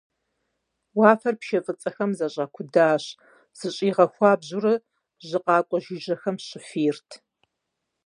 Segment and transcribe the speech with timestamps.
[0.97, 3.03] Уафэр пшэ фӀыцӀэхэм зэщӀакудащ,
[3.57, 4.75] зыщӀигъэхуабжьэурэ,
[5.27, 7.09] жьыр къуакӀэ жыжьэхэм щыфийрт.